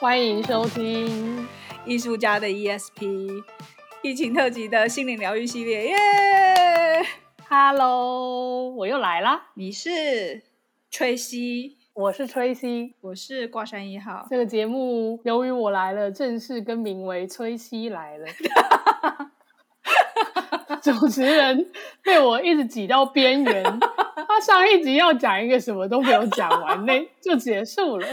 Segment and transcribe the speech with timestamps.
[0.00, 1.48] 欢迎收听
[1.84, 3.42] 艺术家的 ESP
[4.00, 5.96] 疫情特辑的心灵疗愈系列，耶
[7.48, 9.48] ！Hello，我又来啦。
[9.54, 10.40] 你是
[10.88, 14.24] 崔西，我是崔西，我是挂山一号。
[14.30, 18.26] 这个节目由于我来了，正式更名为崔西来了。
[20.80, 21.72] 主持人
[22.04, 23.64] 被我一直挤到边缘，
[24.28, 28.06] 他上一集要讲一个什么都没有讲完，那就结束了。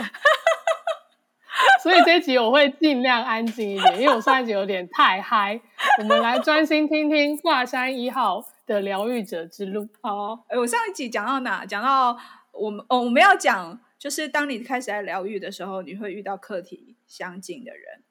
[1.86, 5.62] 所以这一集我会尽量安静一点，因为我上一集有点太嗨。
[6.02, 9.88] 我们来专心听听挂山一号的疗愈者之路。
[10.02, 11.64] 好，哎，我上一集讲到哪？
[11.64, 12.18] 讲到
[12.54, 18.02] 我们哦，我们要讲，就是当你开始来疗愈的时候，你会遇到课题相近的人。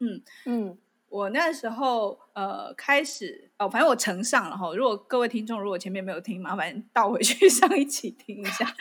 [0.00, 0.78] 嗯嗯，
[1.10, 4.74] 我那时候呃开始哦，反正我承上了哈。
[4.74, 8.66] 如果各位听众如果前面没有听，麻烦倒回去上一起听一下。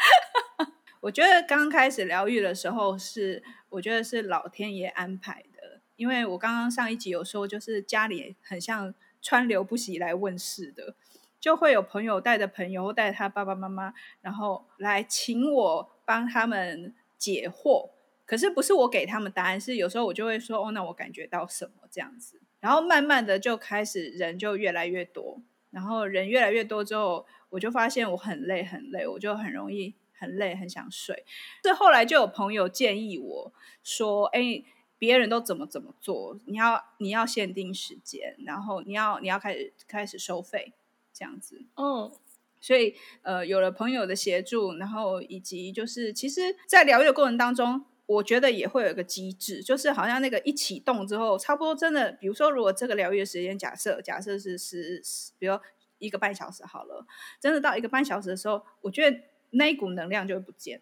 [1.02, 10.95] 我觉得刚开始疗愈的时候是，我觉得是老天爷安排的，因为我刚刚上一集有说，就是家里很像川流不息来问事的，
[11.39, 17.89] 就会有朋友带着朋友，带他爸爸妈妈，然后来请我帮他们解惑。
[18.25, 29.95] 可是不是我给他们答案，是有时候我就会说，哦，那我感觉到什么这样子，然后慢慢的就开始人就越来越多，然后人越来越多之后，我就发现我很累很累，我就很容易。
[30.19, 31.25] 很累，很想睡。
[31.63, 33.53] 这后来就有朋友建议我
[33.83, 34.63] 说：“哎，
[34.97, 40.73] 别人都怎么怎么做，你要你要限定时间，然后你要你要开始开始收费，
[41.13, 42.11] 这样子。”嗯，
[42.59, 55.01] 所以呃，有了朋友的协助，然后以及就是，其实，在疗愈的过程当中，我觉得也会有一个机制，就是好像那个一启动之后，差不多真的，比如说，如果这个疗愈的时间假设假设是十，
[55.39, 55.57] 比如
[55.99, 57.05] 一个半小时好了，
[57.39, 59.17] 真的到一个半小时的时候，我觉得。
[59.52, 60.81] 那一股能量就会不见，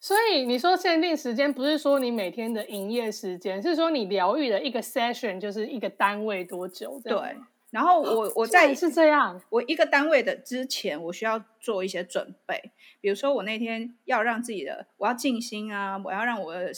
[0.00, 7.00] 所以你说限定时间不是说你每天的营业时间，是说你疗愈的一个 session 就是一个单位多久？
[7.04, 7.36] 对。
[7.70, 16.70] 然后我 我在是这样，我一个单位的之前，我需要做一些准备，比如说我那天要让自己的我要静心啊，我要让我的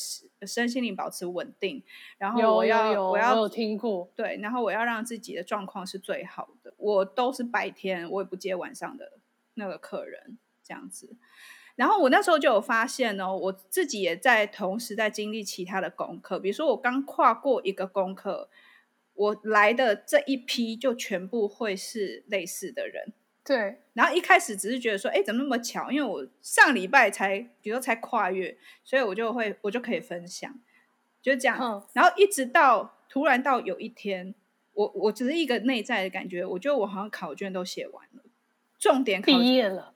[0.46, 1.82] 身心灵保持稳定，
[2.16, 6.72] 然后我要有我要听过对，然后我要让自己的状况是最好的。
[6.76, 9.14] 我都是白天，我也不接晚上的
[9.54, 10.38] 那个客人。
[10.64, 11.16] 这样子，
[11.76, 18.48] 然后我那时候就有发现哦，我自己也在同时在经历其他的功课，比如说我刚跨过一个功课，
[19.14, 23.12] 我来的这一批就全部会是类似的人，
[23.44, 23.80] 对。
[23.92, 25.90] 然后一开始只是觉得说，哎，怎么那么巧？
[25.90, 30.52] 因为我上礼拜才，比如说才跨越，所以我就会我就可以分享，
[31.22, 31.58] 就这样。
[31.60, 31.86] 嗯。
[31.92, 34.34] 然后一直到突然到有一天，
[34.72, 38.22] 我我只是一个内在的感觉，我觉得我好像考卷都写完了，
[38.78, 39.93] 重点考毕业了。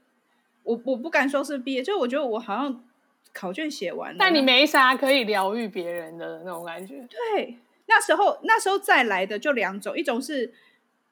[0.69, 2.84] 我我不敢说是毕业，就我觉得我好像
[3.33, 7.09] 考卷写完了，但你没啥可以疗愈别人的那种感觉。
[7.09, 7.56] 对，
[7.87, 10.53] 那时候那时候再来的就两种，一种是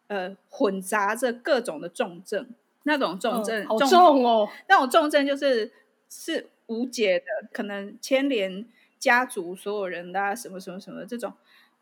[0.09, 2.47] 呃混杂着各种的重症，
[2.83, 5.73] 那种重症、嗯、好重哦，那种重症就是
[6.11, 8.67] 是无解的，可能牵连
[8.99, 11.33] 家族所有人的、啊、什么什么什么这种，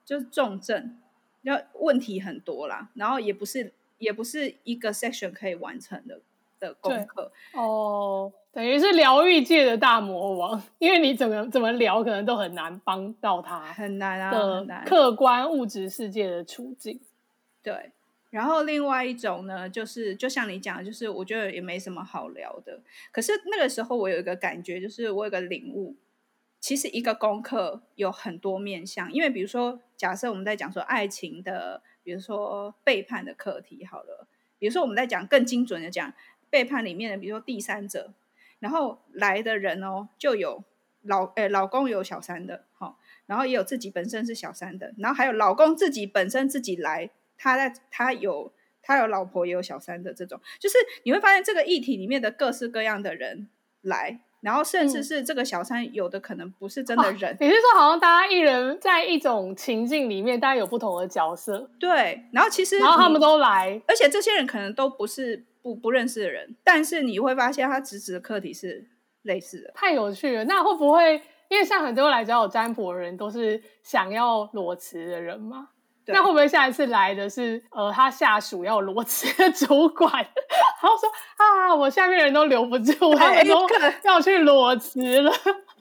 [0.04, 0.96] 就是重症，
[1.42, 6.20] 要问题很多啦，然后也不是也不是一个 section 可以完成的。
[6.64, 14.84] 的功课哦，等于是疗愈界的大魔王，因为你怎么怎么聊，可能都很难帮到他，很难啊，很难。
[14.84, 17.00] 客观物质世界的处境，
[17.62, 17.90] 对。
[18.30, 22.80] 然后另外一种呢，就是就像你讲的，就是我觉得也没什么好聊的。
[23.12, 25.94] 可是那个时候我有一个感觉，就是我有个领悟，
[26.58, 29.12] 其实一个功课有很多面向。
[29.12, 34.26] 因为比如说，假设我们在讲说爱情的，比如说背叛的课题，好了，
[34.58, 36.12] 比如说我们在讲更精准的讲。
[36.54, 38.12] 背叛里面的，比如说第三者，
[38.60, 40.62] 然后来的人哦，就有
[41.02, 53.48] 老诶老公有小三的，好，然后也有自己本身是小三的，然后还有老公自己本身自己来，他在他有他有老婆也有小三的这种，就是你会发现这个议题里面的各式各样的人
[53.80, 65.42] 来，然后甚至是这个小三有的可能不是真的人，你是说好像大家一人在一种情境里面，大家有不同的角色，对，然后其实然后他们都来，而且这些人可能都不是。
[65.64, 68.86] 不不认识的人，但是你会发现他直指的课题是
[69.22, 70.44] 类似的，太有趣了。
[70.44, 71.14] 那会不会
[71.48, 75.70] 因为像很多来找我占卜的人都是想要裸辞的人吗？
[76.06, 81.08] 那会不会下一次来的是呃他下属要裸辞的主管， 然后说
[81.38, 83.66] 啊我下面人都留不住，他们都
[84.02, 85.32] 要去裸辞了。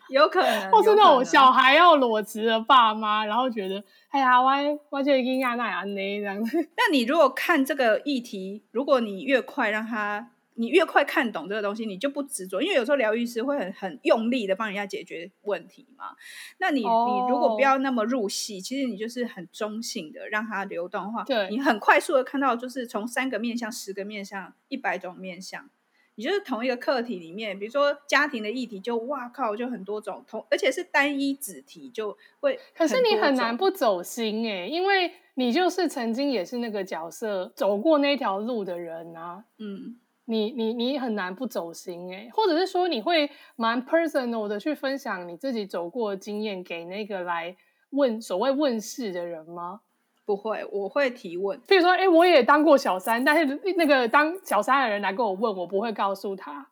[0.10, 4.50] 有可能，或是那种小孩要裸辞的爸妈，然后觉得，哎呀，我
[4.90, 6.40] 我这应该那样呢这样。
[6.78, 16.16] 那你如果看这个议题，如果你越快让他你越快看懂这个东西，你就不执着，因为有时候疗愈师会很很用力的帮人家解决问题嘛。
[16.60, 17.10] 那你、oh.
[17.10, 25.68] 你如果不要那么入戏，其实你就是很中性的让它流动的话，对，你很快速的看到就是从三个面向、十个面向、一百种面向，
[26.16, 32.60] 你就是同一个课题里面，比如说家庭的议题就，就哇靠，就很多种，同而且是单一子题就会。
[32.76, 40.00] 可是你很难不走心哎，因为你就是曾经也是那个角色，走过那条路的人啊，嗯。
[40.26, 47.54] 你你你很难不走心诶，或者是说你会蛮 personal 的去分享你自己走过的经验给那个来
[47.90, 49.82] 问所谓问事的人吗？
[50.26, 51.60] 不会，我会提问。
[51.68, 56.68] 比如说，哎，我也当过小三，但是那个当小三的人来跟我问，我不会告诉他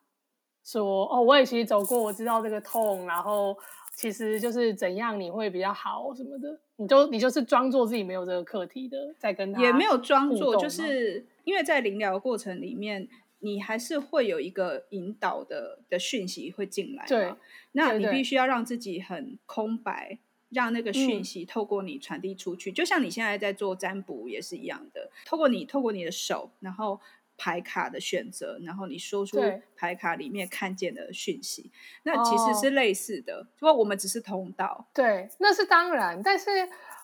[0.64, 3.56] 说，哦，我也其实走过，我知道这个痛，然后
[3.94, 6.60] 其实就是怎样你会比较好什么的。
[6.76, 13.08] 你就你就是装作自己没有这个课题的，在跟他也没有装作，就是因为在临疗过程里面。
[13.44, 17.34] 你还是会有一个引导的的讯息会进来，对，
[17.72, 20.20] 那你必须要让自己很空白，
[20.52, 22.74] 让那个讯息透过你传递出去，嗯。
[22.74, 27.00] 就像你现在在做占卜也是一样的，透过你透过你的手，然后
[27.36, 29.38] 牌卡的选择，然后你说出
[29.74, 31.72] 牌卡里面看见的讯息，
[32.02, 34.86] 那其实是类似的，不过我们只是通道。
[34.94, 36.50] 对，那是当然，但是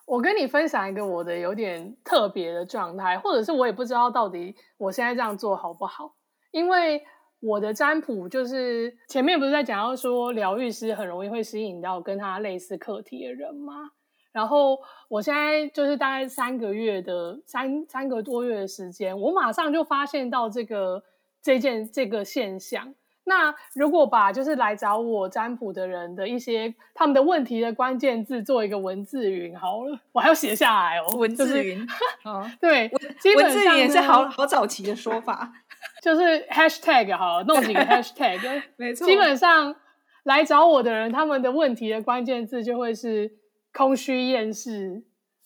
[0.05, 6.15] 我跟你分享一个我的有点特别的状态，或者是我也不知道到底我现在这样做好不好。
[6.51, 7.03] 因为
[7.39, 13.91] 我的占卜就是前面不是在讲到说疗愈师很容易会吸引到跟他类似课题的人吗？
[14.31, 14.77] 然后
[15.07, 21.03] 我现在就是大概三个月的三三个多月的时间，我马上就发现到这个
[21.41, 22.93] 这件这个现象。
[23.23, 31.15] 那如果把就是来找我占卜的人的一些他们的问题的关键字做一个文字云好了，我还要写下来哦。
[31.17, 31.85] 文字云，
[32.25, 32.89] 嗯，对，
[33.35, 35.53] 文字云也是好好早期的说法。
[36.01, 39.05] 就是 hashtag 好，弄几个 hashtag，没错。
[39.05, 39.75] 基本上
[40.23, 43.31] 来找我的人，他们的问题的关键字就会是
[43.73, 45.01] 空虚、厌世，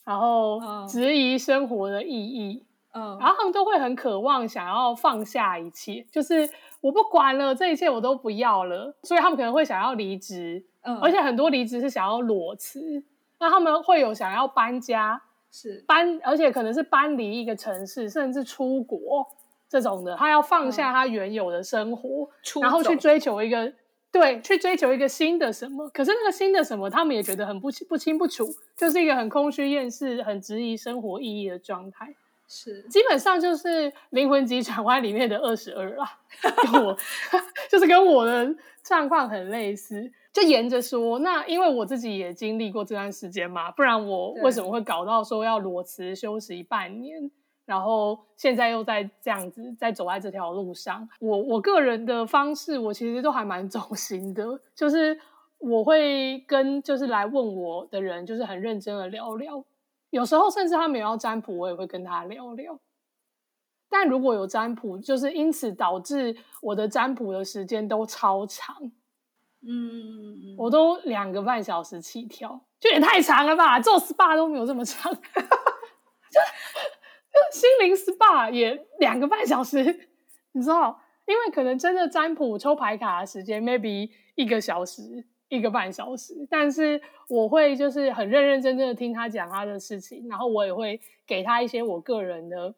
[0.05, 6.49] 然后质疑生活的意义，嗯，然后他们都会很渴望想要放下一切，就是
[6.81, 13.03] 我不管了，这一切我都不要了，所以他们可能会想要离职，嗯，而且很多离职是想要裸辞，
[13.39, 15.21] 那他们会有想要搬家，
[15.51, 19.27] 是搬，而且可能是搬离一个城市，甚至出国。
[19.73, 23.73] 这种的，他要放下他原有的生活，嗯、然后去追求一个，
[24.11, 25.89] 对，去追求一个新的什么。
[25.89, 28.47] 可是那个新的什么，他们也觉得很不不清不楚，
[28.77, 32.13] 就是一个很空虚、厌世、很质疑生活意义的状态。
[32.47, 36.19] 是，基本上就是《灵魂急转弯》里面的二十二啦，
[36.71, 36.95] 跟我
[37.67, 40.11] 就是跟我的状况很类似。
[40.31, 47.31] 就沿着说，那因为我自己也经历过这段时间嘛，不然我为什么会搞到说要裸辞休息半年？
[47.65, 55.17] 然后现在又在这样子在走在这条路上，我我个人的方式，我其实都还蛮走心的，就是
[55.59, 59.63] 我会跟就是来问我的人，就是很认真的聊聊，
[60.09, 62.77] 有时候甚至他没有要占卜，我也会跟他聊聊。
[63.89, 68.75] 但如果有占卜，就是因此导致我的占卜的时间都超长，
[69.65, 73.79] 嗯，我都两个半小时起跳，就也太长了吧？
[73.79, 75.19] 做 SPA 都没有这么长，就。
[77.53, 80.09] 心灵 SPA 也两个半小时，
[80.51, 80.99] 你知道？
[81.25, 92.75] 因为可能真的占卜抽牌卡的时间 maybe 一个小时、一个半小时，但是我会就是很认认真真的听他讲他的事情，然后我也会给他一些我个人的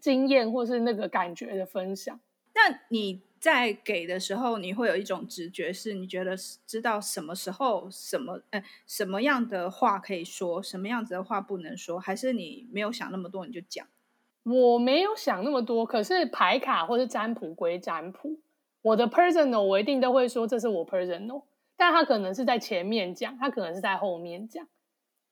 [0.00, 2.20] 经验或是那个感觉的分享。
[2.54, 3.22] 那你？
[3.44, 6.34] 在给的时候，你会有一种直觉，是你觉得
[6.66, 13.86] 知道什么时候什么，呃，什么样的话可以说，什么样子的话不能说，还是你没有想那么多你就讲？
[14.44, 18.36] 我没有想那么多，可是牌卡或是占卜归占卜，
[18.82, 21.42] 我的 personal 我一定都会说这是我 personal，
[21.76, 24.66] 但他可能是在前面讲，他可能是在后面讲。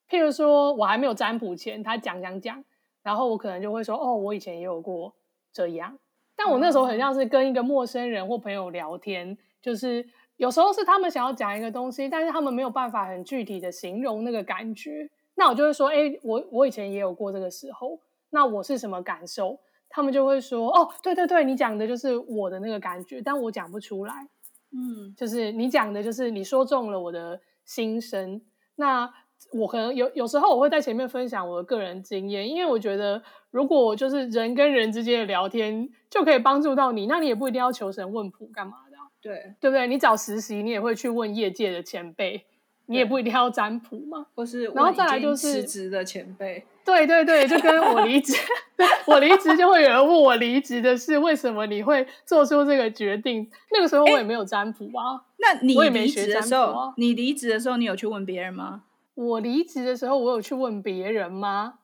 [0.08, 2.64] 譬如说我还没有占卜前，他讲讲讲，
[3.02, 5.14] 然后我可能就会说，哦，我以前也有过
[5.52, 5.98] 这样。
[6.34, 10.06] 但我那时候很像是跟一个陌生人或朋友聊天，就是
[10.38, 17.98] 有时候是他们想要讲一个东西，但是他们没有办法很具体的形容那个感觉，那我就会说，哎，我我以前也有过这个时候，
[18.32, 19.60] 那我是什么感受？
[19.88, 24.28] 他们就会说，哦，对对对，你讲的就是我的那个感觉，但我讲不出来，
[24.72, 28.42] 嗯，就是你讲的就是你说中了我的心声，
[28.74, 29.12] 那。
[29.52, 33.20] 我可能有有时候我会在前面分享我的个人经验，因为我觉得
[33.50, 39.88] 如果就是人跟人之间的聊天就可以帮助到你，那你也不一定要求神问卜干嘛的啊，对，对不对？
[39.88, 42.46] 你找实习，你也会去问业界的前辈，
[42.92, 48.34] 你也不一定要占卜嘛，或是然后再来就是辞职的前辈，对对对，就跟我离职，
[49.06, 53.50] 我离职就会有人问我离职的事，为什么你会做出这个决定？
[53.72, 55.24] 那个时候我也没有占卜啊。
[55.38, 58.84] 那你离职的时候，啊、你离职的时候，你有去问别人吗？
[59.14, 61.74] 我离职的时候，我有去问别人吗？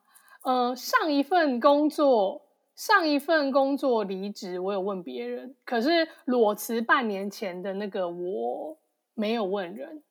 [0.44, 2.42] 呃，上一份工作，
[2.74, 5.54] 上一份工作离职，我有问别人。
[5.64, 8.78] 可是裸辞半年前的那个，我
[9.14, 10.02] 没有问人。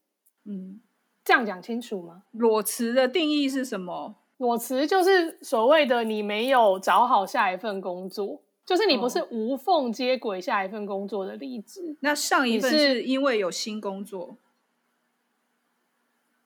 [0.46, 0.80] 嗯，
[1.27, 2.24] 这样讲清楚吗？
[2.31, 4.15] 裸辞的定义是什么？
[4.38, 11.98] 裸辞就是所谓的你没有找好下一份工作，就是你不是无缝接轨下一份工作的离职。
[12.00, 14.38] 那上一份是因为有新工作？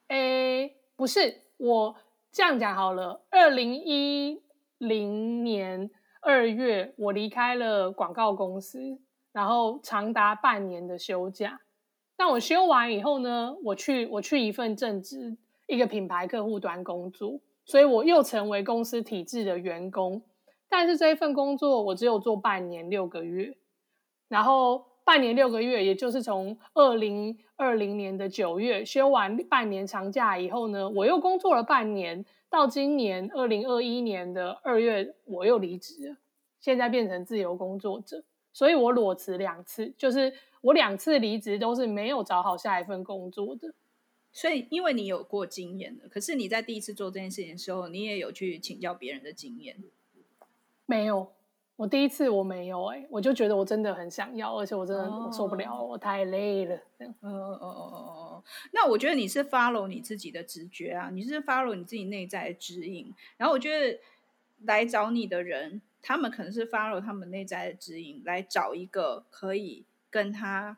[0.07, 1.95] 诶，不是我。
[2.31, 4.41] 这样讲好了，二零一
[4.79, 8.97] 零年二月，我离开了广告公司，
[9.31, 11.59] 然后长达半年的休假。
[12.23, 15.35] 但我休完以后呢，我去我去一份正职，
[15.65, 20.21] 一个品牌客户端工作，所以我又成为公司体制的员工。
[20.69, 23.57] 但是这一份工作我只有做半年六个月，
[24.27, 24.85] 然后。
[25.03, 36.17] 半年六个月，也就是从二零二零年的九月休完半年长假以后呢，我又工作了半年，到今年二零二一年的二月，我又离职了，
[36.59, 43.73] 现在变成自由工作者，所以我裸辞两次，就是我两次离职都是没有找好下一份工作的。
[44.33, 49.83] 所以，因为你有过经验的，可是你在第一次做这件事情的时候，你也有去请教别人的经验？
[50.85, 51.31] 没有。
[51.77, 55.89] 我第一次我没有哎、欸，我就觉得我真的很想要，而且我真的我受不了，oh.
[55.89, 56.75] 我太累了。
[56.99, 57.93] 嗯嗯嗯嗯
[58.35, 58.43] 嗯。
[58.71, 63.11] 那我觉得你是 follow 你自己的直觉啊，你是 follow 你自己内在的指引。
[63.35, 63.99] 然后我觉得
[64.65, 70.77] 来找你的人，他们可能是 follow 他们内在的指引，来找一个可以跟他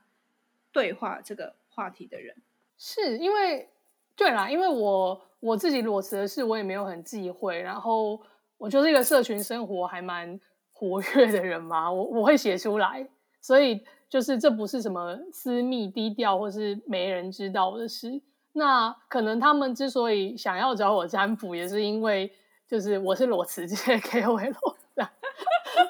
[0.72, 2.36] 对话这个话题的人。
[2.78, 3.70] 是因为
[4.16, 7.62] 对啦，因为我我自己裸辞的事，我也没有很忌讳。
[7.62, 8.22] 然后
[8.58, 10.40] 我就是一个社群生活还蛮。
[10.76, 13.08] 活跃的人嘛，我我会写出来，
[13.40, 18.22] 所以就是这不是什么私密低调或是没人知道的事。
[18.52, 22.30] 那可能他们之所以想要找我占卜，也是因为
[22.68, 23.66] 就是我是裸辞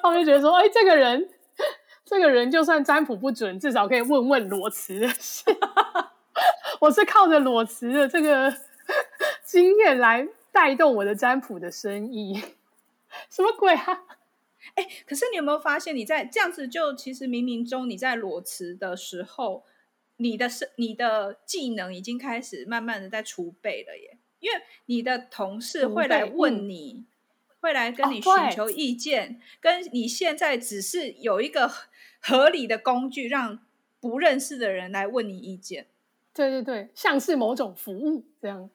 [0.02, 1.28] 他们就觉得说，哎、欸，这个人，
[2.04, 5.44] 这个人就算占卜不准，至少可以问问裸辞的事。
[6.80, 8.52] 我是靠着裸辞的这个
[9.44, 12.42] 经验来带动我的占卜的生意，
[13.30, 14.04] 什么鬼啊？
[14.74, 19.64] 哎，可是你有没有发现，你在这样子就其实冥冥中你在裸辞的时候，
[20.16, 27.04] 你的是你的技能已经开始慢慢的在储备了耶，因为你的同事会来问你，
[27.64, 31.70] 会来跟你寻求意见，跟你现在只是有一个
[32.20, 33.58] 合理的工具，让
[34.00, 35.86] 不认识的人来问你意见。
[36.34, 38.68] 对对对，像是某种服务这样。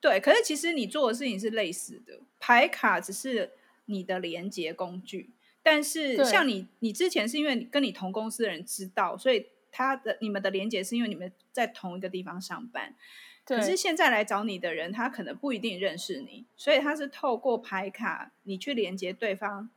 [0.00, 3.52] 对，可是其实你做的事情是类似的，牌卡只是。
[3.90, 5.30] 你的连接工具，
[5.62, 12.94] 但是像你，你之前是因为你跟你同公司的人知道，所以他的你们的连接是因为你们在同一个地方上班。
[13.56, 19.68] 可是现在来找你的人，他可能不一定认识你，所以他是透过牌卡你去连接对方，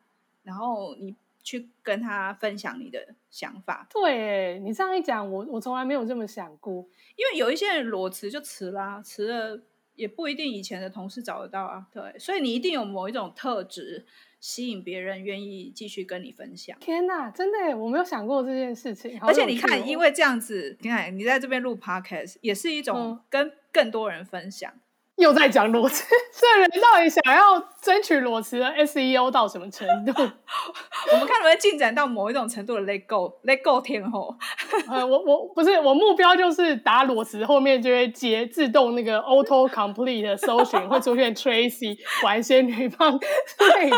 [0.43, 3.87] 然后你去跟他分享你的想法。
[3.89, 6.85] 对，你这样一讲，我我从来没有这么想过，
[7.15, 9.61] 因为有一些人裸辞就辞啦，辞了。
[9.95, 14.03] 也不一定以前的同事找得到啊，对，所以你一定有某一种特质
[14.41, 16.75] 吸引别人愿意继续跟你分享。
[16.81, 19.17] 天哪，真的，我没有想过这件事情。
[19.21, 24.69] 而且你看，因为这样子，你看你在这边录 podcast 也是一种跟更多人分享。
[24.69, 24.81] 嗯
[25.17, 26.03] 又在讲裸辞，
[26.33, 30.13] 这人到底想要争取裸辞的 SEO 到什么程度？
[31.11, 34.35] 我们看能不能进展到某一种程度的 Let Go，Let Go 天后。
[34.89, 43.97] 呃，我我不是我目标就是打裸辞后面就会接自动那个 Auto Complete 的搜寻会出现 Tracy 玩仙女棒之类的。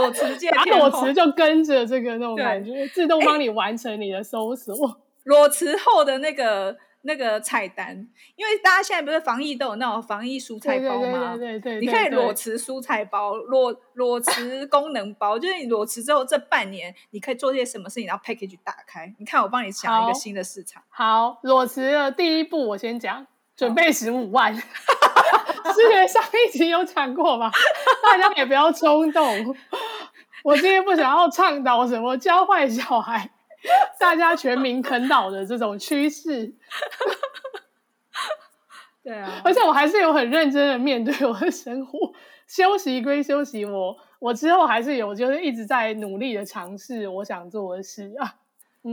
[0.00, 4.74] 裸辞界打裸辞就跟着这个那种感觉，自动帮你完成你的搜索。
[5.24, 6.76] 裸辞后的那个。
[7.06, 7.96] 那个菜单，
[8.34, 11.36] 因为大家现在不是防疫都有那种防疫蔬菜包吗？
[11.36, 19.14] 对对，对，对，对，对，你可以裸辞蔬菜包，裸裸辞 功能包，就是你裸辞之后这半年，你可以做些什么事情，然后 package 打开。
[19.18, 20.82] 你看我帮你想一个新的市场。
[20.88, 24.54] 好，好裸辞的第一步我先讲，准备十五万。
[25.74, 27.50] 之前上一集有讲过吧？
[28.02, 29.56] 大家也不要冲动。
[30.42, 33.30] 我今天不想要倡导什么教坏小孩。
[33.98, 36.54] 大家全民啃老的这种趋势，
[39.02, 42.12] 对啊，而且我还是有很认真的面对我的生活，
[42.46, 48.36] 休息归休息，我我之后还是有就是一直在努力的尝试我想做的事啊。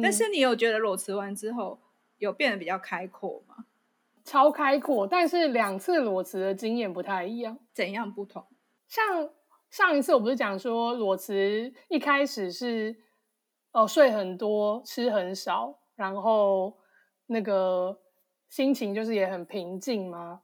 [0.01, 1.79] 但是你有觉得裸辞完之后
[2.17, 3.65] 有变得比较开阔吗？
[4.25, 7.59] 超开阔，但是两次裸辞的经验不太一样。
[7.73, 8.45] 怎样不同？
[8.87, 9.29] 像
[9.69, 12.95] 上一次我不是讲说裸辞一开始是
[13.73, 16.73] 哦睡很多，吃很少，然后
[17.27, 17.99] 那个
[18.49, 20.41] 心情就是也很平静吗？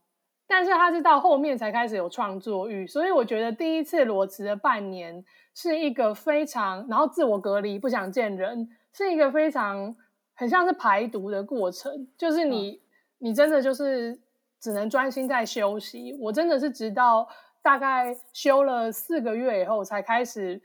[0.47, 9.95] 但是他是到后面才开始有创作欲，所以我觉得第一次裸辞的半年是一个非常，然后自我隔离，不想见人，是一个非常
[10.33, 12.79] 很像是排毒的过程，就是你、嗯、
[13.19, 14.19] 你真的就是
[14.59, 16.17] 只能专心在休息。
[16.19, 17.27] 我真的是直到
[17.61, 20.59] 大概休了四个月以后，才开始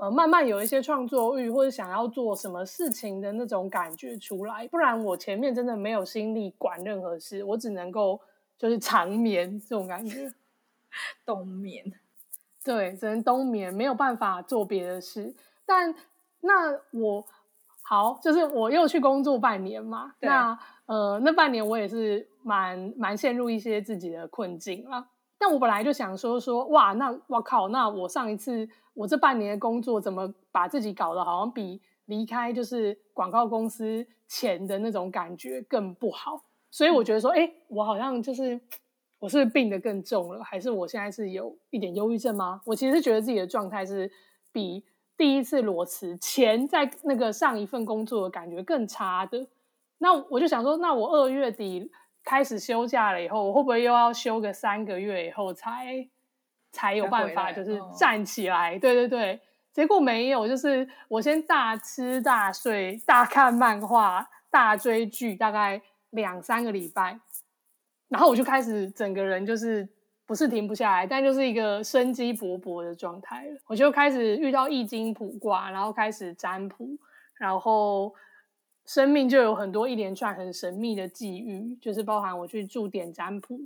[0.00, 8.20] 呃慢慢有一些创作欲或者想要做什么事情的那种感觉出来，不然我前面真的没有心力管任何事，我只能够。
[8.60, 10.30] 就是长眠这种感觉，
[11.24, 11.82] 冬眠，
[12.62, 15.34] 对，只能冬眠，没有办法做别的事。
[15.64, 15.94] 但
[16.42, 17.24] 那我
[17.80, 25.08] 好，就是我又去工作半年嘛，那呃，那半年我也是蛮蛮陷入一些自己的困境啊。
[25.42, 36.42] 但我本来就想说说，哇，那我靠，那我上一次我这半年的工作怎么把自己搞得好像比离开就是广告公司前的那种感觉更不好。
[36.70, 38.60] 所以我觉得说，哎、欸，我好像就是，
[39.18, 42.60] 我是不是病得更重了，还是我现在是有一点忧郁症吗？
[42.66, 44.12] 我其实觉得自己的状态是
[44.52, 44.84] 比
[45.16, 49.46] 第一次裸辞前在那个上一份工作的感觉更差的。
[49.96, 51.90] 那我就想说，那我二月底
[52.24, 56.08] 开始休假了以后，我会不会又要休个三个月以后才
[56.72, 58.78] 才有办法，就是站起来？
[58.78, 59.40] 对对对，
[59.72, 65.80] 结果没有，就是我先大吃大睡，大看漫画，大追剧，大概。
[66.14, 67.16] 两三个礼拜，
[68.08, 69.88] 然后我就开始整个人就是
[70.26, 73.60] 不是停不下来，但就是一个生机勃勃的状态了。
[73.66, 76.98] 我就开始遇到易经卜卦，然后开始占卜，
[77.36, 78.12] 然后
[78.90, 83.60] 生命就有很多一连串很神秘的际遇，就是包含我去驻点占卜，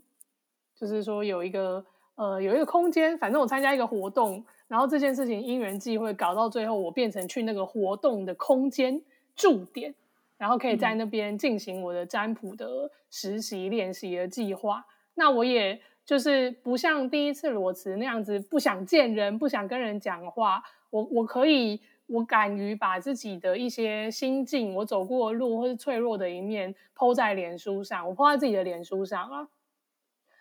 [0.78, 1.82] 就是说有一个
[2.16, 9.00] 呃有一个空间，反正我参加一个活动，然后这件事情因缘际会搞到最后，我变成去那个活动的空间
[9.34, 9.94] 驻点。
[10.36, 14.80] 然后可以在那边进行我的占卜的实习练习的计划。
[14.80, 20.62] 嗯、那我也就是不像第一次裸辞那样子，不想见人，不想跟人讲话。
[20.90, 28.08] 我我可以，我敢于把自己的一些心境，我走过的路或是脆弱的一面，po 在脸书上。
[28.08, 29.48] 我 po 在自己的脸书上啊，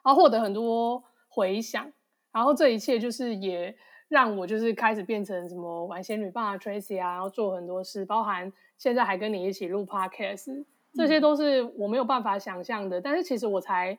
[0.04, 1.91] 然后获得很多回响。
[2.32, 3.76] 然后这一切就是也
[4.08, 8.52] 让我就是开始变成什么玩仙女棒啊 Tracy 啊，然后做很多事，包含。
[8.76, 12.99] 现在还跟你一起录 Podcast，这些都是我没有办法想象的。
[12.99, 13.97] 嗯、但是其实我才，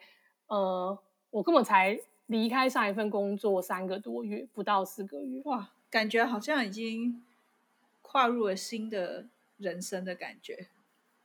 [0.48, 0.98] 呃，
[1.34, 7.24] 我根本才离开上一份工作三个多月，不到四个月，哇，感觉好像已经
[8.02, 10.68] 跨入了新的人生的感觉。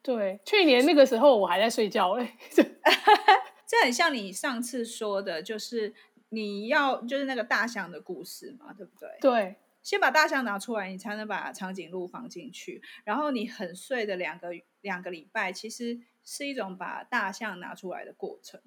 [0.01, 2.33] 对，去年那个时候我还在睡觉嘞。
[3.67, 5.93] 这很像你上次说的，就是
[6.29, 9.09] 你要就是那个大象的故事嘛，对不对？
[9.21, 9.55] 对。
[9.83, 12.81] 先把大象拿出来，你才能把长颈鹿放进去。
[13.03, 14.49] 然后你很睡的两个
[14.81, 18.59] 两个礼拜，其实是一种把大象拿出来的过程。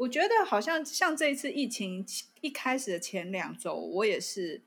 [0.00, 2.06] 我觉得好像像这一次疫情
[2.40, 4.62] 一开始的前两周，我也是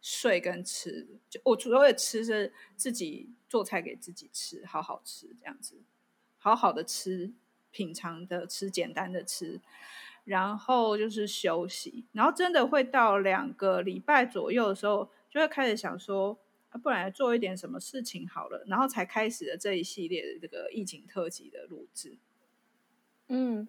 [0.00, 5.82] 睡跟吃，就我主要也吃着自己做菜给自己吃，好好吃这样子，
[6.38, 7.32] 好好的吃，
[7.72, 9.60] 品尝的吃，简单的吃。
[10.22, 15.10] 然后就是休息，然后真的会到两个礼拜左右的时候。
[15.28, 16.38] 就会开始想说，
[16.82, 22.16] 不然做一点什么事情好了，然后才开始了这一系列的这个疫情特辑的录制。
[23.28, 23.68] 嗯，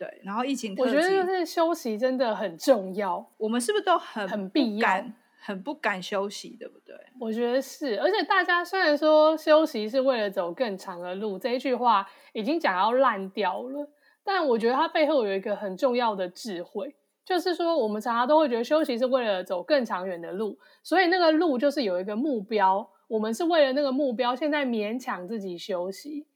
[0.00, 3.30] 对，然后疫情特，我觉得就是休息真的很重要。
[3.36, 5.04] 我们是不是都很很必要，
[5.42, 6.96] 很不敢休息，对不对？
[7.20, 13.86] 我觉得是，而且大家虽然说休息是为了走更长的路，这一句话已经讲要烂掉了，
[14.24, 16.96] 但我觉得它背后有一个很重要的智慧。
[17.22, 22.88] 就是说，我们常常都会觉得休息是为了走更长远的路，所以那个路就是有一个目标。
[23.06, 26.26] 我们是为了那个目标，现在勉强自己休息。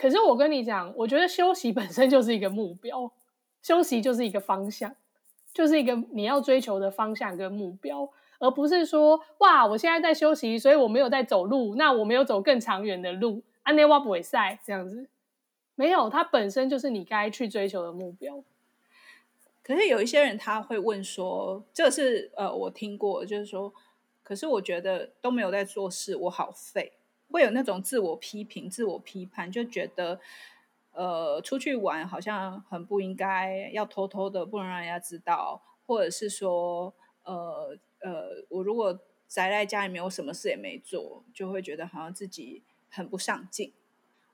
[0.00, 3.12] 可是我跟你讲，我觉得休息本身就是一个目标，
[3.60, 4.96] 休息就是一个方向，
[5.52, 8.08] 就是一个你要追求的方向跟目标，
[8.38, 15.06] 而不是说哇，我现在在休息，所以我没有在走路，那我没有走更长远的路，安内瓦不会赛这样子，
[15.74, 18.42] 没有，它本身就是你该去追求的目标。
[19.62, 23.70] 可是有一些人他会问说，这个是呃我听过，就是说，
[24.22, 26.94] 可是我觉得都没有在做事，我好废，
[27.30, 30.20] 会有那种自我批评、自我批判，就觉得
[30.92, 36.92] 呃出去玩好像很不应该，要偷偷的，不能让人家知道，或者是说
[37.24, 43.72] 呃呃，我如果宅在家里面，我什么事也没做，就会觉得好像自己很不上进。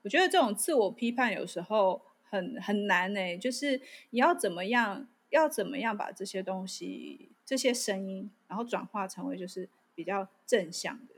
[0.03, 2.03] 我觉得这种自我批判有时候。
[2.29, 3.81] 很很难呢、就是
[4.11, 11.15] 你要怎么样，要怎么样把这些东西、这些声音，然后转化成为就是比较正向的。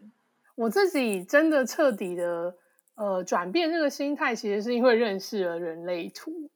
[0.59, 2.53] 我自己真的彻底的
[2.97, 6.51] 呃转变这个心态，其实是因为认识了人类图，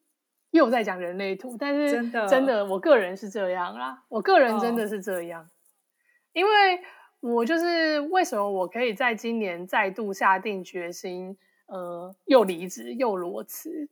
[0.51, 5.49] 又在讲人类图，但是真的真的，我个人是这样啦，我个人真的是这样，哦、
[6.33, 6.51] 因为
[7.21, 13.89] 我就是为什么我可以在今年再度下定决心，呃，又离职又裸辞。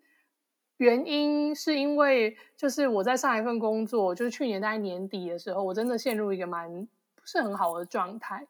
[0.79, 6.69] 原因是因为，就是我在上一份工作，就是去年大概年底的时候，我真的陷入一个蛮
[7.15, 8.45] 不是很好的状态，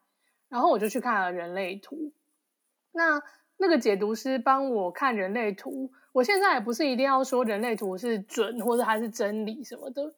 [0.51, 2.11] 然后我就去看了人类图。
[2.91, 3.19] 那
[3.57, 10.13] 那个解读师帮我看人类图，我现在也不是一定要说人类图是准或者还是真理什么的，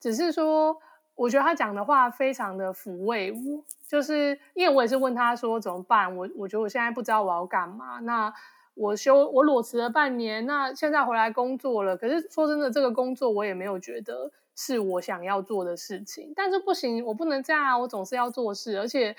[0.00, 0.76] 只是说
[1.14, 8.34] 我觉得他讲的话非常的抚慰我，就是因为我也是问他说怎么办，我我觉得我现在不知道我要干嘛，那。
[8.76, 11.96] 我休我裸辞了半年，那现在回来工作了。
[11.96, 16.32] 可是说真的，这个工作我也没有觉得是我想要做的事情。
[16.34, 17.78] 但是不行，我不能这样啊！
[17.78, 19.14] 我总是要做事，而且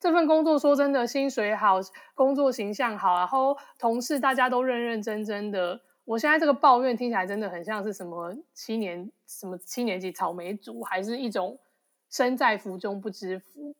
[0.00, 1.78] 这份工作说真的，薪水好，
[2.14, 5.80] 工作形象好，然后同事大家都认认真真的。
[6.04, 11.58] 我现在这个抱怨听起来真的很像是什么七年什么七年级草莓族，还是一种
[12.10, 13.74] 身在福中不知福。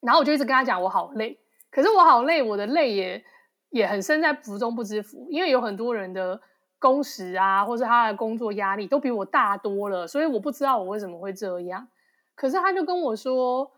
[0.00, 1.38] 然后我就一直跟他讲，我好累。
[1.70, 3.24] 可是我好累，我的累也。
[3.70, 6.40] 也很身在福中不知福，因为有很多人的
[6.78, 11.86] 工时啊，或是他的工作压力都比我大多了，所以我不知道我为什么会这样。
[12.34, 13.70] 可是他就跟我说，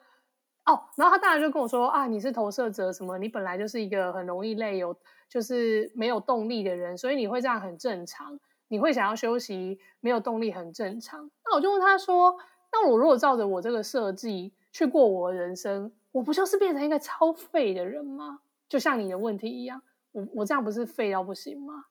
[0.67, 4.97] 哦，然后他当然就跟我说啊，你是投射者，什么你本来就是一个很容易累，有
[5.29, 11.31] 就是没有动力的人，所以你会这样很正常，你会想要休息，没有动力很正常。
[11.45, 12.37] 那我就问他说，
[12.73, 18.41] 那我如果照着我这个设计去过我的人生，我不就是变成一个超废的人吗？
[18.69, 21.87] 就像你的问题一样，我我这样不是废到不行吗？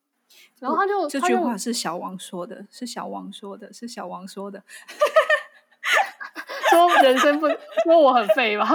[0.59, 4.63] 然后他就这句话是小王说的，是小王说的，是小王说的，
[6.71, 7.47] 说人生不
[7.83, 8.65] 说我很废吗？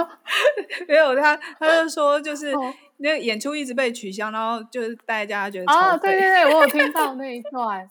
[0.87, 2.53] 没有他，他就说就是
[2.97, 7.89] 那个演出一直被取消，然后就是大家觉得啊，对对对，我有听到 那一段。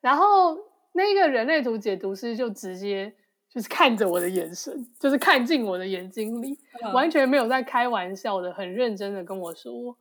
[0.00, 0.56] 然后
[0.92, 3.14] 那个人类图解读师就直接。
[3.50, 9.96] 就是看着我的眼神，就是看进我的眼睛里，嗯，完全没有在开玩笑的，很认真的跟我说：“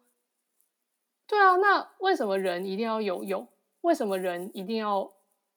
[1.26, 3.48] 对啊，那为什么人一定要有用？
[3.82, 5.14] 为什么人一定要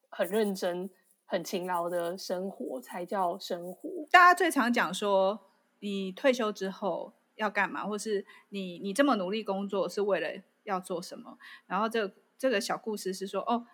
[0.08, 0.88] 很认真、
[1.30, 5.38] 很勤劳的生活才叫生活？”大家最常讲说，
[5.78, 11.38] 你退休之后要干嘛，或是你你这么努力工作是为了要做什么？
[11.66, 13.64] 然后这、这个小故事是说，哦，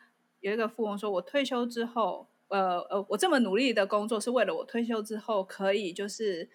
[0.40, 2.28] 有一个富翁说，我退休之后。
[2.48, 6.48] 呃呃，我这么努力的工作是为了我退休之后可以就是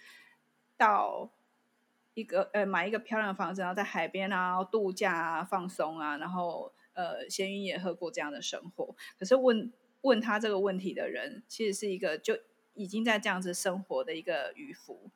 [0.77, 1.29] 到
[2.13, 8.95] 一个呃买一个漂亮的房子，然后在海边啊度假啊放松啊，然后呃闲云野鹤过这样的生活。
[9.19, 12.35] 可是问问他这个问题的人，其实是一个就
[12.73, 15.09] 已经在这样子生活的一个渔夫。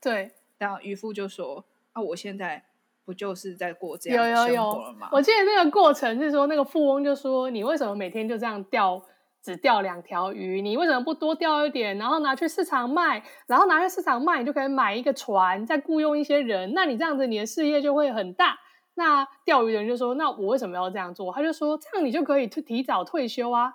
[0.00, 2.64] 对，然后渔夫就说：“啊，我现在
[3.04, 9.02] 不就是在过这样的生活了吗？”有有有，我记得那个过程是说，那个富翁就说：“你为什么每天就这样钓？”
[9.44, 18.58] 只钓两条鱼，你为什么不多钓一点，然后拿去市场卖，然后拿去市场卖，你就可以买一个船，再雇佣一些人，那你这样子你的事业就会很大。
[18.94, 23.74] 那钓鱼人就说：“那我为什么要这样做？”他就说：“这样你就可以提早退休啊。”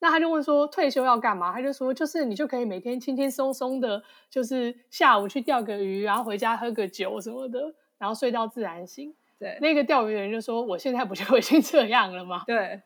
[0.00, 12.82] 那他就问说：“退休要干嘛？”他就说：“就是你就可以每天轻轻松松的，就是下午去钓个鱼，然后回家喝个酒什么的，然后睡到自然醒。”对，那个钓鱼的人就说：“我现在不就已经这样了吗？”对。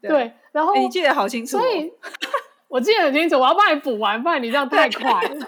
[0.00, 1.92] 对，对，然后、欸、你记得好清楚、哦，所以
[2.68, 3.38] 我记得很清楚。
[3.38, 5.46] 我要帮你补完，不然你这样太快了。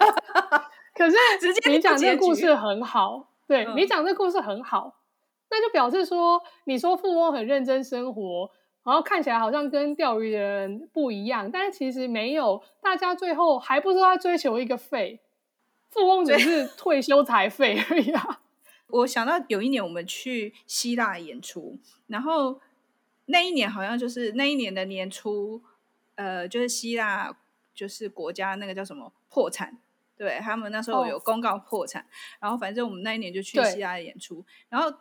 [0.94, 1.16] 可是
[1.70, 4.94] 你讲这个故事很好，对、嗯、你讲这个故事很好，
[5.51, 8.51] 那就表示说，你说富翁很认真生活，
[8.84, 15.20] 然后看起来好像跟钓鱼的人不一样，但是其实没有，大家最后还不是在追求一个废，
[15.90, 18.40] 富翁只是退休才废而已啊。
[18.88, 22.60] 我想到有一年我们去希腊演出，然后。
[23.26, 25.62] 那一年好像就是那一年的年初，
[26.16, 27.32] 呃，就是希腊
[27.72, 29.78] 就是国家那个叫什么破产，
[30.16, 32.06] 对他们那时候有公告破产，哦、
[32.40, 34.92] 然后反正我们那一年就去希腊演出，然后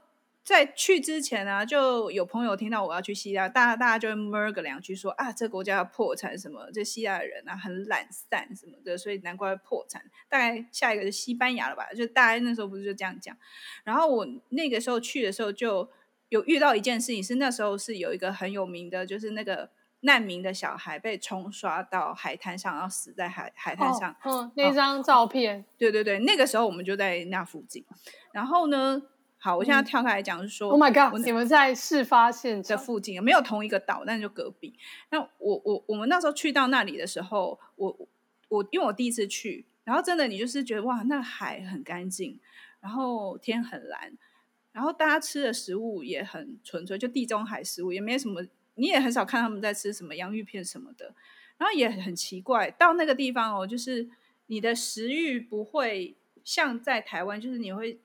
[0.44, 10.02] 在去之前呢、啊，就有朋友听到我要去希腊，大家大家就会 murmur 个两句说啊，这个国家要破产什么，这希腊人啊很懒散什么的，所以难怪会破产。
[10.28, 13.36] 大概下一个是西班牙了吧，就大家那时候不是就这样讲，
[13.84, 15.90] 然后我那个时候去的时候就。
[16.32, 24.16] 有遇到一件事情，是那时候是有一个很有名的，就是那个难民的小孩被冲刷到海滩上，然后死在海海滩上。
[24.24, 27.86] 嗯、哦，那张照片、哦，对对对，那个时候我们就在那附近。
[28.32, 29.02] 然后呢，
[29.44, 34.78] 好，我现在跳开来讲，是说、嗯、，Oh my God，你们在事发现这附近，没有同一个岛，但就隔壁。
[35.10, 38.08] 那我我我们那时候去到那里的时候，我
[38.50, 42.40] 我因为我第一次去，然后真的你就是觉得哇，那海很干净，
[42.82, 44.16] 然后天很蓝，
[44.74, 51.16] 然后大家吃的食物也很纯粹，就地中海食物，也没什么，你也很少看他们在吃什么洋芋片什么的。
[51.58, 54.08] 然后也很奇怪，到那个地方哦，就是
[54.46, 58.00] 你的食欲不会像在台湾，就是你会。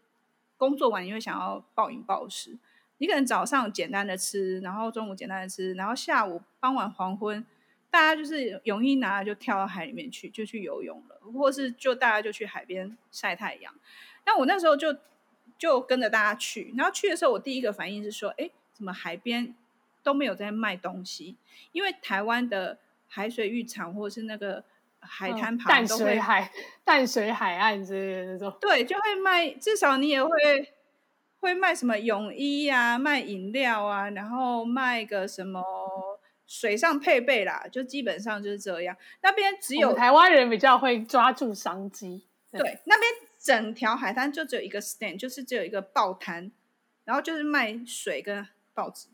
[0.57, 2.57] 工作完你会想要暴饮暴食，
[2.99, 7.45] 你可能早上简单的吃，然后中午简单的吃，然后下午傍晚黄昏，
[7.90, 13.75] 大家就是泳衣拿了就跳到海里面去，就去游泳了，或是就大家就去海边晒太阳。
[14.25, 14.97] 那我那时候就
[15.59, 19.55] 就跟着大家去，然后去的时候我第一个反应是说，哎，怎么海边
[20.03, 21.37] 都没有在卖东西？
[21.73, 24.64] 因为台湾的海水浴场或者是那个。
[25.09, 26.51] 海滩旁淡水海
[26.85, 30.31] 淡水海岸之类的那种，对，就会卖，至少你也会
[31.40, 35.62] 会卖什么泳衣啊，卖饮料啊，然后卖个什么
[36.47, 38.97] 水上配备啦，就基本上就是这样。
[39.23, 46.53] 那边只有台湾人比较会抓住商机，对，对那边整条海滩就只有一个 stand，就是只有一个报摊，
[47.05, 49.09] 然后就是卖水跟报纸。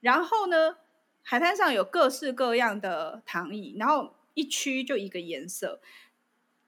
[0.00, 0.76] 然后呢，
[1.22, 4.15] 海滩上有各式各样的躺椅，然后。
[4.36, 5.80] 一区就一个颜色，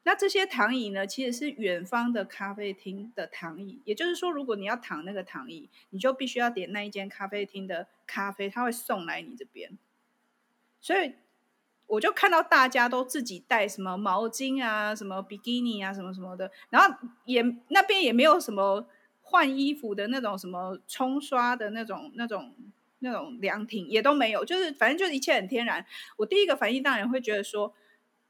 [0.05, 3.83] 那这些躺椅呢，其实是远方的咖啡厅的躺椅。
[3.85, 9.77] 也就是说，如果你要躺那个躺椅，你就必须要点那一间咖啡厅的咖啡，他会送来你这边。
[10.81, 11.13] 所以
[11.87, 18.89] 我就看到大家都自己带什么毛巾啊、什么比基尼啊、什么什么的，然后也那边也没有什么
[19.21, 22.55] 换衣服的那种、什么冲刷的那种、那种。
[23.01, 25.85] 那种凉亭也都没有，就是反正就是一切很天然。
[26.17, 27.75] 我第一个反应当然会觉得说，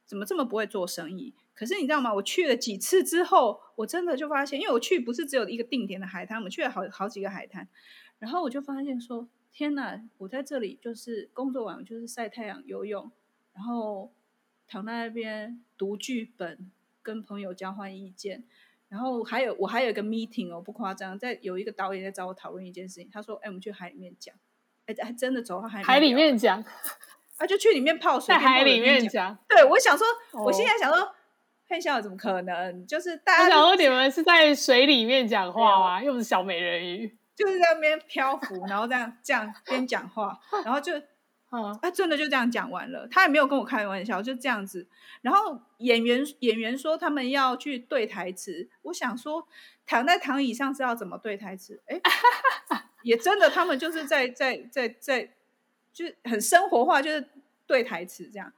[0.07, 1.35] 怎么这么不会做生意？
[1.55, 2.15] 可是你知道吗？
[2.15, 7.69] 我去了几次之后，我真的就发现，因为我去不是只有一个定点的海滩，我们去了好好几个海滩，
[8.21, 10.01] 然后我就发现说，天哪！
[10.19, 13.11] 我在这里就是工作完就是晒太阳、游泳，
[13.55, 14.13] 然后
[14.69, 16.71] 躺在那边读剧本，
[17.03, 18.45] 跟朋友交换意见，
[18.89, 24.33] 然后还有我还有一个 meeting 哦，不夸张，在有一个导演在找我讨论一件事情，他说：“哎，我们去海里面讲。”
[24.89, 26.65] 还还真的走到海海里面讲，
[27.37, 29.37] 啊，就去里面泡水，在海里面讲。
[29.47, 31.15] 对，我想说，哦、我现在想说，
[31.69, 32.87] 配笑怎么可能？
[32.87, 36.03] 就是大家，我想说你们是在水里面讲话吗？
[36.03, 40.97] 又不是小美人鱼，就是在那边漂浮，然后这样这样边讲话，然后就，
[41.51, 44.89] 啊，他真的就这样讲完了，他也没有跟我开玩笑，就这样子。
[45.21, 49.47] 然后演员演员说他们要去对台词，我想说
[49.85, 51.83] 躺在躺椅上是要怎么对台词？
[51.89, 52.01] 哎。
[53.09, 55.33] 也真的，他们就是在在在在，
[55.95, 57.27] 就是很生活化，就是
[57.67, 58.53] 对台词这样。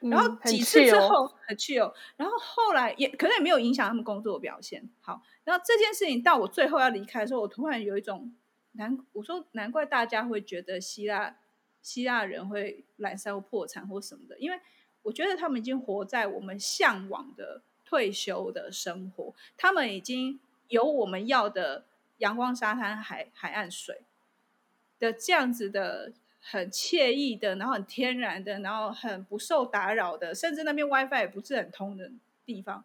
[0.00, 4.90] 然后几次之后很气哦，然后后来也可能也没有影响他们工作的表现。
[5.00, 8.34] 好，然后这件事情到我最后要离开的时候，我突然有一种
[8.72, 11.36] 难，我说难怪大家会觉得希腊
[11.80, 14.58] 希腊人会懒散或破产或什么的，因为
[15.02, 21.84] 我觉得他们已经活在我们向往的退休的生活，他们已经有我们要的。
[22.22, 24.02] 阳光、沙滩、海海岸水
[25.00, 32.10] 的这样子的很惬意的，然后很天然的，然后很不受打扰的，甚至那边 WiFi 也不是很通的
[32.46, 32.84] 地方。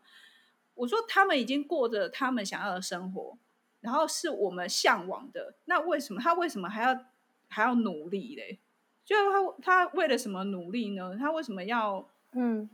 [0.74, 3.38] 我说他们已经过着他们想要的生活，
[3.82, 5.54] 然后是我们向往的。
[5.66, 7.06] 那为什么他为什么还要
[7.48, 8.60] 还要努力嘞？
[9.06, 9.16] 就
[9.62, 11.16] 他他为了什么努力呢？
[11.18, 12.70] 他为什么要嗯？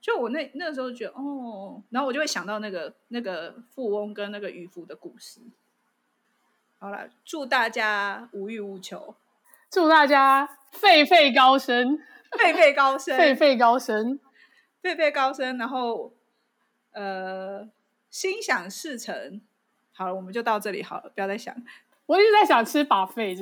[0.00, 5.40] 就我那那个时候觉得哦，然后我就会想到那个那个富翁跟那个渔夫的故事。
[6.78, 9.14] 好了，祝大家无欲无求，
[9.70, 11.98] 祝大家沸沸高升，
[12.38, 14.18] 沸沸高升，沸沸高升，
[14.80, 16.14] 沸沸高升，然后
[16.92, 17.68] 呃，
[18.08, 19.42] 心想事成。
[19.92, 21.54] 好了，我们就到这里好了，不要再想。
[22.06, 23.36] 我一直在想吃 buffet，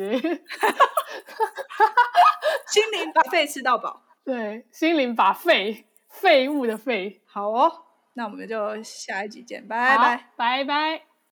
[2.66, 5.84] 心灵 buffet 吃到饱， 对，心灵 buffet。
[6.20, 7.72] 废物的废，好哦，
[8.14, 11.07] 那我们就下一集见，拜拜，拜拜。